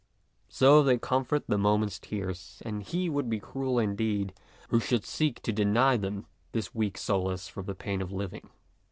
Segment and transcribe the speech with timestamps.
[0.49, 4.33] So they comfort the moment's tears, and he would be cruel indeed
[4.69, 8.49] who should seek to deny them this weak solace for the pain of living.